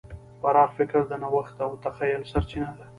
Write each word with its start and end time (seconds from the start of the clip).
پراخ 0.41 0.69
فکر 0.77 0.99
د 1.07 1.11
نوښت 1.21 1.57
او 1.65 1.71
تخیل 1.83 2.21
سرچینه 2.31 2.71
ده. 2.77 2.85